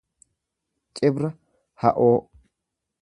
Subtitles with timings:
[0.95, 1.29] Cibra
[1.81, 2.15] ha'oo